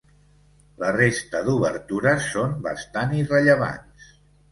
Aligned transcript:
La 0.83 0.87
resta 0.95 1.41
d'obertures 1.49 2.31
són 2.37 2.55
bastant 2.69 3.13
irrellevants. 3.19 4.09